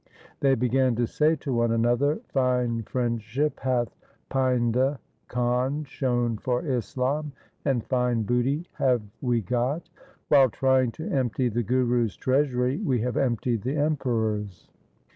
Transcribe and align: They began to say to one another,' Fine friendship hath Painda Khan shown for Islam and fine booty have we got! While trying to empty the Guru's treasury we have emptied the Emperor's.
They 0.39 0.55
began 0.55 0.95
to 0.95 1.05
say 1.05 1.35
to 1.35 1.53
one 1.53 1.71
another,' 1.71 2.21
Fine 2.33 2.81
friendship 2.85 3.59
hath 3.59 3.95
Painda 4.31 4.97
Khan 5.27 5.83
shown 5.83 6.39
for 6.39 6.65
Islam 6.65 7.33
and 7.65 7.85
fine 7.85 8.23
booty 8.23 8.65
have 8.79 9.03
we 9.21 9.41
got! 9.43 9.91
While 10.27 10.49
trying 10.49 10.91
to 10.93 11.07
empty 11.07 11.49
the 11.49 11.61
Guru's 11.61 12.15
treasury 12.15 12.77
we 12.79 13.01
have 13.01 13.15
emptied 13.15 13.61
the 13.61 13.75
Emperor's. 13.77 14.67